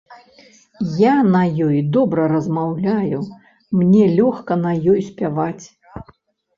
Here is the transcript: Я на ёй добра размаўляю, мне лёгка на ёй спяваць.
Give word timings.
Я 1.01 1.11
на 1.35 1.41
ёй 1.67 1.77
добра 1.99 2.25
размаўляю, 2.33 3.23
мне 3.83 4.03
лёгка 4.19 4.53
на 4.67 4.77
ёй 4.91 4.99
спяваць. 5.15 5.65